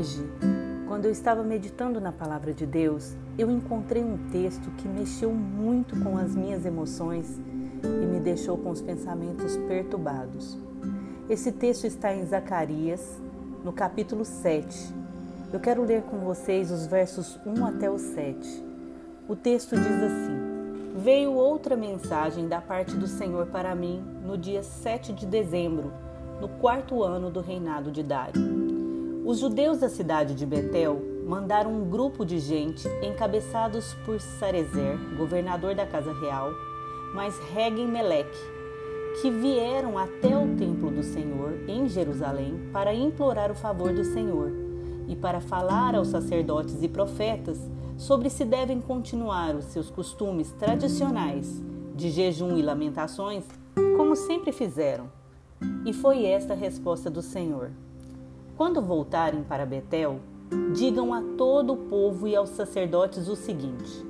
[0.00, 0.26] Hoje,
[0.88, 5.94] quando eu estava meditando na palavra de Deus, eu encontrei um texto que mexeu muito
[6.02, 7.38] com as minhas emoções
[7.84, 10.56] e me deixou com os pensamentos perturbados.
[11.28, 13.20] Esse texto está em Zacarias,
[13.62, 14.94] no capítulo 7.
[15.52, 18.64] Eu quero ler com vocês os versos 1 até o 7.
[19.28, 24.62] O texto diz assim: Veio outra mensagem da parte do Senhor para mim no dia
[24.62, 25.92] 7 de dezembro,
[26.40, 28.59] no quarto ano do reinado de Dário.
[29.24, 35.74] Os judeus da cidade de Betel mandaram um grupo de gente, encabeçados por Sarezer, governador
[35.74, 36.50] da casa real,
[37.14, 38.38] mais Regen Meleque,
[39.20, 44.52] que vieram até o templo do Senhor em Jerusalém para implorar o favor do Senhor
[45.06, 47.60] e para falar aos sacerdotes e profetas
[47.98, 51.62] sobre se devem continuar os seus costumes tradicionais
[51.94, 53.44] de jejum e lamentações,
[53.96, 55.10] como sempre fizeram.
[55.84, 57.70] E foi esta a resposta do Senhor.
[58.60, 60.20] Quando voltarem para Betel,
[60.74, 64.04] digam a todo o povo e aos sacerdotes o seguinte: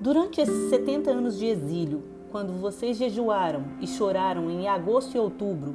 [0.00, 5.74] Durante esses setenta anos de exílio, quando vocês jejuaram e choraram em agosto e outubro,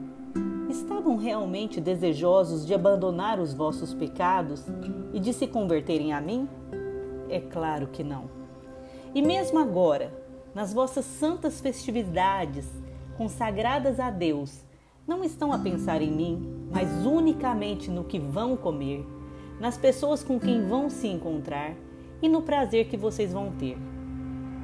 [0.67, 4.65] estavam realmente desejosos de abandonar os vossos pecados
[5.13, 6.49] e de se converterem a mim?
[7.29, 8.31] É claro que não.
[9.13, 10.11] E mesmo agora,
[10.55, 12.67] nas vossas santas festividades
[13.15, 14.65] consagradas a Deus,
[15.05, 19.05] não estão a pensar em mim, mas unicamente no que vão comer,
[19.59, 21.75] nas pessoas com quem vão se encontrar
[22.21, 23.77] e no prazer que vocês vão ter.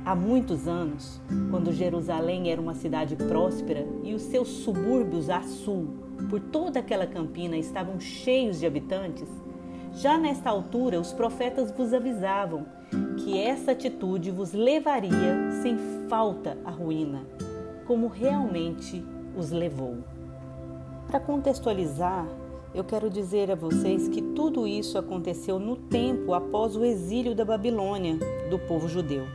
[0.06, 5.96] Há muitos anos, quando Jerusalém era uma cidade próspera e os seus subúrbios a sul,
[6.30, 9.30] por toda aquela campina, estavam cheios de habitantes,
[9.94, 12.66] já nesta altura os profetas vos avisavam
[13.18, 15.78] que essa atitude vos levaria sem
[16.10, 17.26] falta à ruína,
[17.86, 19.06] como realmente
[19.38, 19.98] os levou.
[21.08, 22.28] Para contextualizar,
[22.74, 27.46] eu quero dizer a vocês que tudo isso aconteceu no tempo após o exílio da
[27.46, 28.18] Babilônia
[28.50, 29.26] do povo judeu.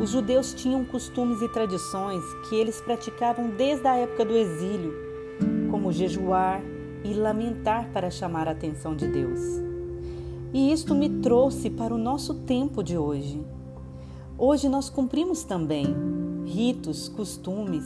[0.00, 4.94] Os judeus tinham costumes e tradições que eles praticavam desde a época do exílio,
[5.70, 6.62] como jejuar
[7.04, 9.40] e lamentar para chamar a atenção de Deus.
[10.52, 13.44] E isto me trouxe para o nosso tempo de hoje.
[14.38, 15.94] Hoje nós cumprimos também
[16.44, 17.84] ritos, costumes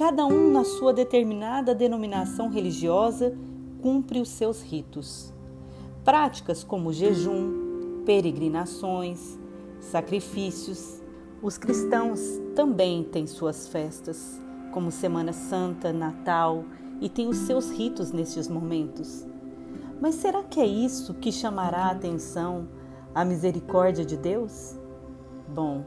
[0.00, 3.36] Cada um, na sua determinada denominação religiosa,
[3.82, 5.30] cumpre os seus ritos.
[6.02, 9.38] Práticas como jejum, peregrinações,
[9.78, 11.02] sacrifícios.
[11.42, 12.18] Os cristãos
[12.56, 14.40] também têm suas festas,
[14.72, 16.64] como Semana Santa, Natal,
[16.98, 19.26] e têm os seus ritos nesses momentos.
[20.00, 22.66] Mas será que é isso que chamará a atenção,
[23.14, 24.74] a misericórdia de Deus?
[25.46, 25.84] Bom,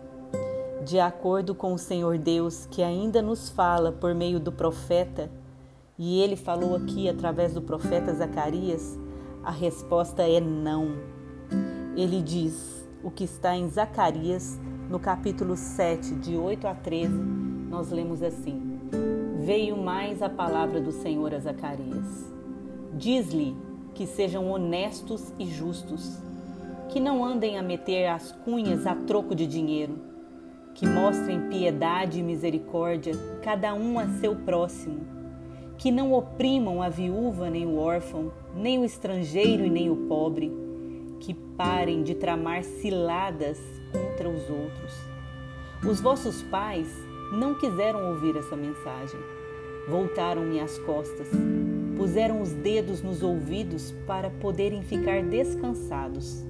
[0.84, 5.32] de acordo com o Senhor Deus, que ainda nos fala por meio do profeta,
[5.98, 9.00] e ele falou aqui através do profeta Zacarias,
[9.44, 10.96] a resposta é não.
[11.96, 17.14] Ele diz o que está em Zacarias, no capítulo 7, de 8 a 13,
[17.70, 18.80] nós lemos assim:
[19.40, 22.34] Veio mais a palavra do Senhor a Zacarias.
[22.94, 23.56] Diz-lhe
[23.94, 26.20] que sejam honestos e justos,
[26.90, 30.13] que não andem a meter as cunhas a troco de dinheiro
[30.74, 33.14] que mostrem piedade e misericórdia,
[33.44, 35.02] cada um a seu próximo,
[35.78, 40.52] que não oprimam a viúva nem o órfão, nem o estrangeiro e nem o pobre,
[41.20, 43.60] que parem de tramar ciladas
[43.92, 44.94] contra os outros.
[45.88, 46.88] Os vossos pais
[47.32, 49.20] não quiseram ouvir essa mensagem.
[49.88, 51.28] Voltaram-me as costas,
[51.98, 56.44] puseram os dedos nos ouvidos para poderem ficar descansados.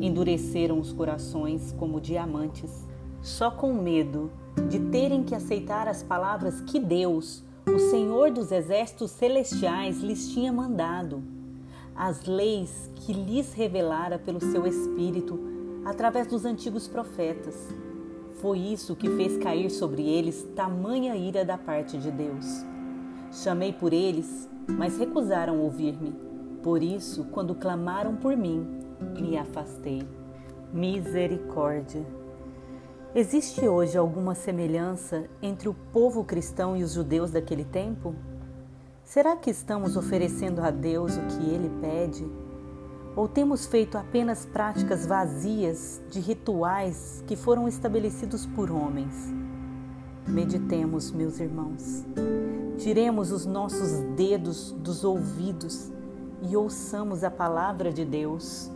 [0.00, 2.93] Endureceram os corações como diamantes
[3.24, 4.30] só com medo
[4.68, 10.52] de terem que aceitar as palavras que Deus, o Senhor dos exércitos celestiais, lhes tinha
[10.52, 11.22] mandado,
[11.96, 15.40] as leis que lhes revelara pelo seu Espírito
[15.86, 17.56] através dos antigos profetas.
[18.42, 22.62] Foi isso que fez cair sobre eles tamanha ira da parte de Deus.
[23.32, 26.14] Chamei por eles, mas recusaram ouvir-me.
[26.62, 28.66] Por isso, quando clamaram por mim,
[29.18, 30.06] me afastei.
[30.74, 32.23] Misericórdia.
[33.16, 38.12] Existe hoje alguma semelhança entre o povo cristão e os judeus daquele tempo?
[39.04, 42.26] Será que estamos oferecendo a Deus o que ele pede?
[43.14, 49.32] Ou temos feito apenas práticas vazias de rituais que foram estabelecidos por homens?
[50.26, 52.04] Meditemos, meus irmãos.
[52.78, 55.88] Tiremos os nossos dedos dos ouvidos
[56.42, 58.68] e ouçamos a palavra de Deus.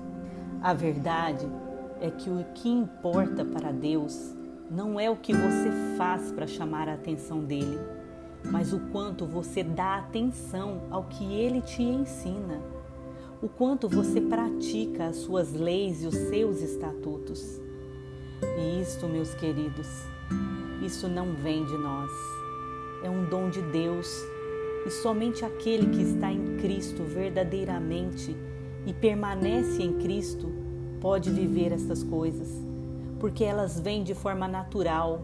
[0.63, 1.68] A verdade é
[2.01, 4.35] é que o que importa para Deus
[4.71, 7.79] não é o que você faz para chamar a atenção dele,
[8.45, 12.61] mas o quanto você dá atenção ao que ele te ensina,
[13.43, 17.61] o quanto você pratica as suas leis e os seus estatutos.
[18.59, 19.89] E isto, meus queridos,
[20.85, 22.11] isso não vem de nós.
[23.03, 24.09] É um dom de Deus
[24.87, 28.37] e somente aquele que está em Cristo verdadeiramente
[28.87, 30.68] e permanece em Cristo
[31.01, 32.49] pode viver estas coisas,
[33.19, 35.23] porque elas vêm de forma natural,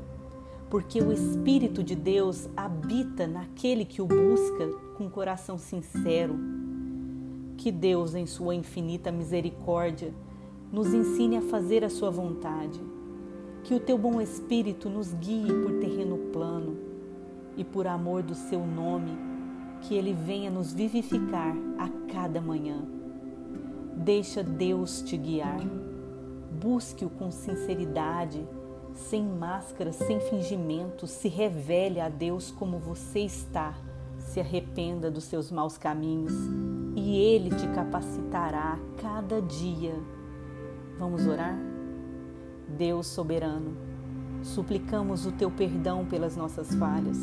[0.71, 4.67] porque o Espírito de Deus habita naquele que o busca
[4.97, 6.35] com coração sincero.
[7.56, 10.12] Que Deus, em Sua infinita misericórdia,
[10.73, 12.81] nos ensine a fazer a Sua vontade.
[13.62, 16.77] Que o Teu bom Espírito nos guie por terreno plano
[17.56, 19.12] e por amor do Seu nome,
[19.82, 23.04] que Ele venha nos vivificar a cada manhã.
[24.05, 25.62] Deixa Deus te guiar.
[26.61, 28.47] Busque-o com sinceridade,
[28.93, 31.06] sem máscaras, sem fingimento.
[31.06, 33.75] Se revele a Deus como você está.
[34.19, 36.35] Se arrependa dos seus maus caminhos
[36.95, 39.95] e Ele te capacitará cada dia.
[40.99, 41.56] Vamos orar?
[42.77, 43.75] Deus soberano,
[44.43, 47.19] suplicamos o teu perdão pelas nossas falhas.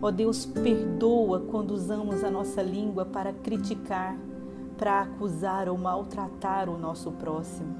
[0.00, 4.16] Ó Deus, perdoa quando usamos a nossa língua para criticar,
[4.80, 7.76] para acusar ou maltratar o nosso próximo.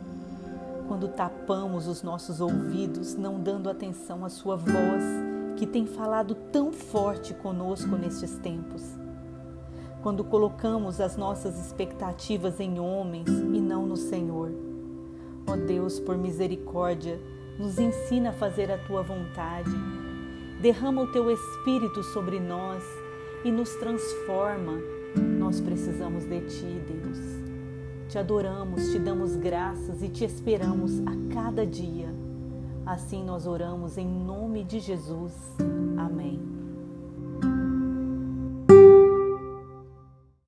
[0.86, 5.02] Quando tapamos os nossos ouvidos, não dando atenção à Sua voz,
[5.56, 8.84] que tem falado tão forte conosco nestes tempos.
[10.02, 14.52] Quando colocamos as nossas expectativas em homens e não no Senhor.
[15.46, 17.18] Ó Deus, por misericórdia,
[17.58, 19.70] nos ensina a fazer a tua vontade.
[20.60, 22.84] Derrama o teu espírito sobre nós
[23.42, 24.99] e nos transforma
[25.50, 27.18] nós precisamos de Ti, Deus.
[28.08, 32.14] Te adoramos, te damos graças e te esperamos a cada dia.
[32.86, 35.32] Assim nós oramos em nome de Jesus.
[35.98, 36.59] Amém.